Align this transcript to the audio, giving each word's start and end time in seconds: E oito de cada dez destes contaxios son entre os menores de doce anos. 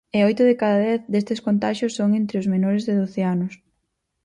E 0.17 0.19
oito 0.29 0.43
de 0.49 0.55
cada 0.61 0.77
dez 0.85 0.97
destes 1.13 1.43
contaxios 1.47 1.95
son 1.97 2.09
entre 2.19 2.35
os 2.41 2.49
menores 2.53 2.83
de 2.87 2.93
doce 3.01 3.21
anos. 3.35 3.53